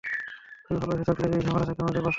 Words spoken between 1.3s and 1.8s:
এই ঝামেলা